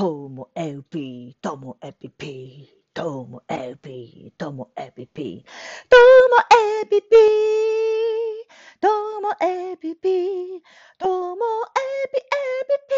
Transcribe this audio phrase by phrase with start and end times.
[0.00, 5.44] ともエピともエピピともエピともエピピ
[5.90, 5.96] と
[6.30, 6.38] も
[6.80, 7.06] エピピ
[8.80, 8.88] と
[9.20, 10.08] もエピピ
[10.96, 12.32] ともエピエピ
[12.88, 12.96] ピ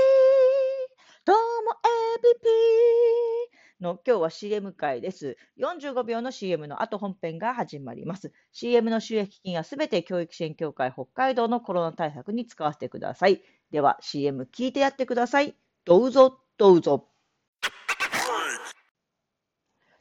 [1.24, 1.38] とも
[1.82, 5.36] エピピの今日は CM 会です。
[5.58, 8.30] 45秒の CM の後本編が始まります。
[8.52, 13.42] CM の収益金はすべて教育支援協会北海道のコロナ対策に使わせてください。
[13.72, 15.56] では CM 聞いてやってください。
[15.84, 17.08] どうぞどうぞ。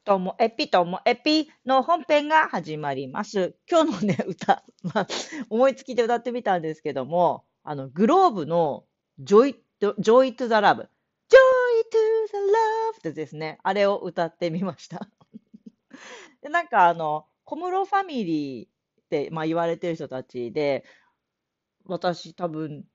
[0.04, 3.56] ともエピともエピの本編が始まります。
[3.68, 5.08] 今日のね、歌、 まあ、
[5.50, 8.86] 思いつきで歌ってみたんですけども、あの、グローブの
[9.24, 10.88] Joy to, Joy to the Love、Joy to
[12.28, 15.10] the Love ってですね、あれを歌ってみました。
[16.44, 20.86] でなんかあの、小室ファミリーって、まあ、言われてる人たちで、
[21.86, 22.86] 私多分、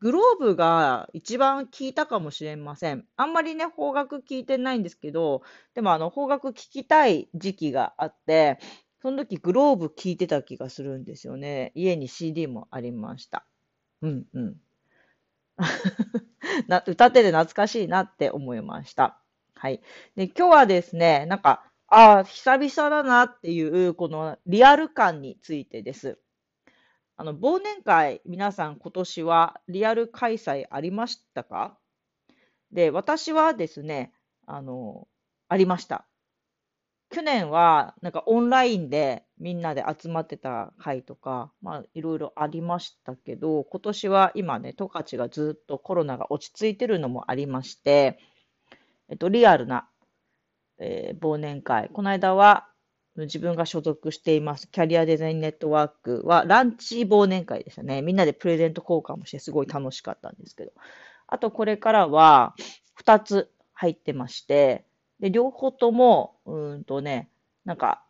[0.00, 3.06] グローブが一番聞いたかもしれません。
[3.16, 5.42] あんまりね、邦楽聞いてないんですけど、
[5.74, 8.58] でもあの、邦楽聞きたい時期があって、
[9.00, 11.72] その時グローブ聞いてた気がするんですよね。
[11.74, 13.46] 家に CD もありました。
[14.02, 14.56] うんうん。
[16.68, 19.20] な歌ってて懐かしいなって思いました。
[19.54, 19.80] はい。
[20.16, 26.18] で、今日はですね、なんか、ああ、久々だなっていう、このリアル感についてです。
[27.18, 31.78] あの、忘年会、皆さん今年はリアル開催ありましたか？
[32.72, 34.12] で、私はですね、
[34.46, 35.08] あの、
[35.48, 36.06] ありました。
[37.08, 48.18] 去年は、なんかオンラインでみんなで集まってた会とか、まあ、いろいろありましたけど、今年は今ね、十勝がずっとコロナが落ち着いてるのもありまして、
[49.08, 49.88] えっと、リアルな、
[50.78, 51.88] えー忘年会。
[51.94, 52.68] この間は、
[53.24, 58.02] 自分が所属していますキャリアデザインネットワークはランチ忘年会でしたね。
[58.02, 60.72] みんなでプレゼント交換もしてすごい楽しかったんですけど。
[61.28, 62.54] あとこれからは
[63.02, 64.84] 2つ入ってまして、
[65.20, 67.30] で、両方とも、うんとね、
[67.64, 68.02] なんか、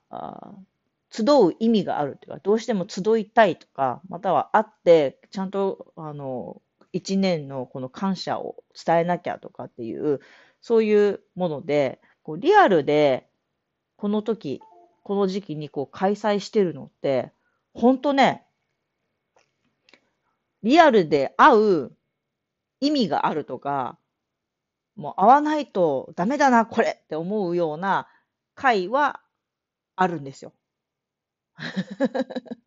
[1.11, 6.61] 集う意味があるというか、どうしても集いたいとか、または会って、ちゃんと、あの、
[6.93, 8.56] 一年のこの感謝を
[8.87, 10.21] 伝えなきゃとかっていう、
[10.61, 13.28] そういうもので、こうリアルで、
[13.97, 14.61] この時、
[15.06, 17.31] この時期にこう開催してるのって、
[17.75, 18.44] ほんとね、
[20.65, 21.93] リアルで会う
[22.81, 24.00] 意味があるとか、
[24.97, 28.09] もう会わないとダメだな、これって思うような
[28.56, 29.21] 会は
[29.94, 30.53] あるんですよ。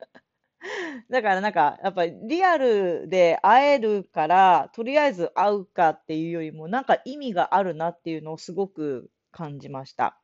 [1.10, 10.18] だからなんか、やっぱりリアルで会えるから、とりあえず会うかっていうよりも、なんか意味があるなっていうのをすごく感じました。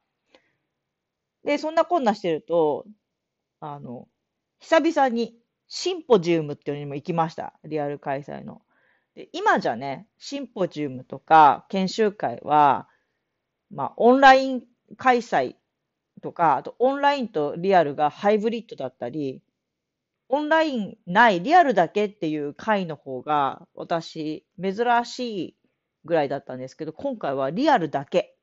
[1.45, 2.85] で、そんなこんなしてると、
[3.59, 4.07] あの、
[4.59, 5.35] 久々に
[5.67, 7.53] シンポジウムっていうのにも行きました。
[7.63, 8.61] リアル開催の。
[9.15, 12.89] で今じゃね、シンポジウムとか研修会は、
[13.71, 14.63] まあ、オンライン
[14.97, 15.55] 開催
[16.21, 19.41] とか、あとオンラインとリアルがハイブリッドだったり、
[20.27, 24.73] オンラインない、リアルだけっていう会の方が、私、珍
[25.05, 25.19] し
[25.49, 25.55] い
[26.03, 28.35] ぐらいだったんですけど、今回はリアルだけ。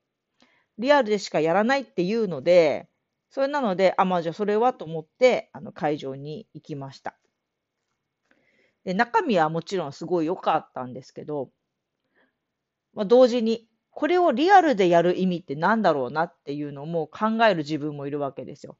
[0.79, 2.89] リアルでしかやらないっていうので、
[3.33, 7.17] それなので、あ、まあじゃあそれはと思って、あの会場に行きました。
[8.85, 11.51] で、中身はもちろんすごい良かったんですけど、
[12.93, 18.77] まあ、同時に、これをリアルでやる意味って何だろうなっていうのも考える自分もいるわけですよ。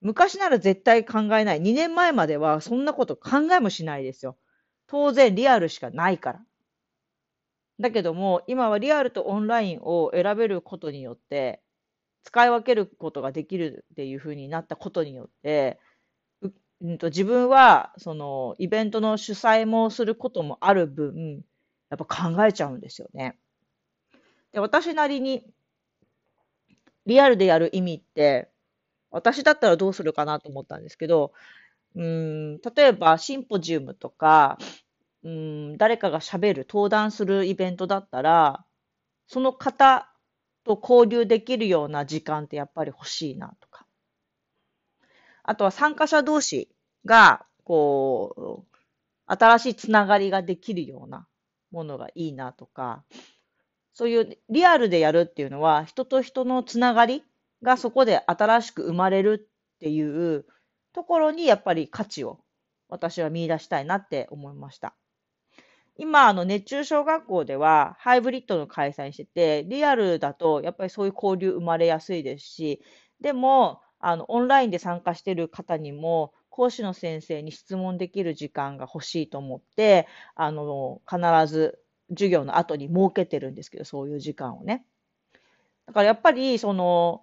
[0.00, 1.60] 昔なら絶対考えない。
[1.60, 4.36] 2年前まではそんなこと考えもしないですよ。
[4.86, 6.40] 当然リアルしかないから。
[7.80, 11.62] だけども、今はリアルとオンラインを選べることによって、
[12.26, 15.78] 使い分けることができるっていう風になったことによって、
[16.80, 21.44] うんと自分はそのイベントの主催もすることもある分、
[21.88, 23.38] やっぱ考えちゃうんですよね。
[24.52, 25.44] で、私なりに
[27.06, 28.48] リアルでやる意味って、
[29.12, 31.32] 私だったらどうするかなと思ったんですけど、
[31.94, 34.58] うん、例えばシンポジウムとか、
[35.22, 38.64] うん、誰かが喋る、登壇するイベントだったら、
[39.28, 40.12] その方
[40.66, 43.86] と交流できるような時間ってやっぱり欲しいなとか。
[45.44, 46.68] あとは参加者同士
[47.04, 48.76] が、こう、
[49.26, 51.28] 新しいつながりができるような
[51.70, 53.04] ものがいいなとか、
[53.94, 57.22] そういうリアルでやるっていうのは、人と人のつながり
[57.62, 60.46] がそこで新しく生まれるっていう
[60.92, 62.40] ところにやっぱり価値を
[62.88, 64.96] 私は見出したいなって思いました。
[65.98, 72.82] 今、あの、熱中小学校ではハイブリッドの開催してて、リアルだとやっぱりそういう交流生まれやすいですし、
[73.20, 81.18] でも、あの、オンラインで参加してる方にも、講師の先生に質問できる時間が欲しいと思って、あの、必
[81.52, 81.78] ず
[82.10, 84.84] 授業の後に設けてるんですけど、そういう時間をね。
[85.86, 87.22] だからやっぱり、その、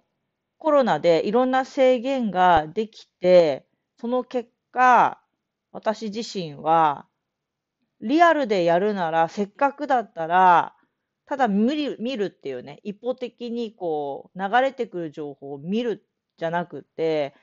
[0.58, 3.66] コロナでいろんな制限ができて、
[4.00, 5.20] その結果、
[5.72, 7.06] 私自身は、
[8.04, 10.76] リアルでやるなら、せっかくだったら、
[11.26, 16.06] ただ見る見るっていうね、一方的にこう、流れてくる情報を見る
[16.36, 17.34] じゃなくて、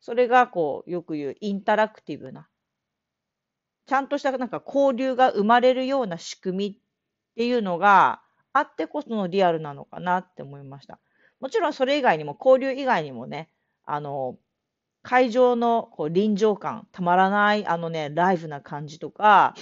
[0.00, 2.48] それがこう、よく言うインタラクティブな、
[3.86, 6.76] ちゃんとしたなんか交流が生まれるような仕組みっ
[7.36, 8.22] ていうのが
[8.54, 10.98] あってこそのリアルなのかなって思いました。
[11.40, 13.50] もちろんそれ以外にも、交流以外にもね、
[13.84, 14.38] あの、
[15.02, 19.54] 会場のこう臨場感、たまらない、あのね、ライブな感じとか、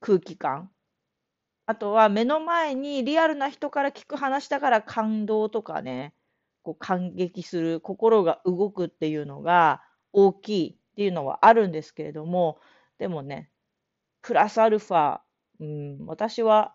[0.00, 0.70] 空気感。
[1.66, 6.14] あとは目の前にリアルな人から聞く話だから感動とかね、
[6.62, 12.58] こう感激する、心が動くっていうのが大きいっていうのはあるんですけれども、
[12.98, 13.50] でもね、
[14.22, 15.20] プラスアルファ、
[15.60, 16.74] うん、私は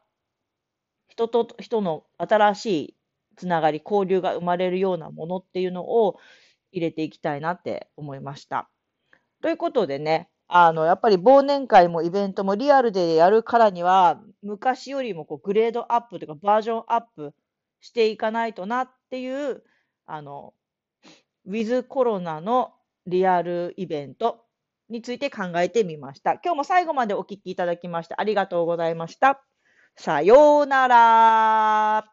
[1.07, 2.97] 人と人の新しい
[3.35, 6.17] つながり、交流が生まれるようなものっていうのを
[6.71, 8.69] 入れていきたいなって思いました。
[9.41, 17.33] ということでね、あの、やっぱり忘年会もイベントもリアルでやるからには、昔よりもこうグレードアップというかバージョンアップ
[17.81, 19.63] していかないとなっていう、
[20.05, 20.53] あの、
[21.45, 22.73] ウィズコロナの
[23.07, 24.45] リアルイベント
[24.89, 26.33] について考えてみました。
[26.33, 29.43] 今日も最後までお聞きいただきましてありがとうございました。
[29.95, 32.12] さようなら。